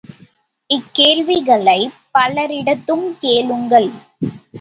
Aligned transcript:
இக்கேள்விகளைப் 0.69 1.99
பலரிடத்தும் 2.11 3.05
கேளுங்கள். 3.19 3.89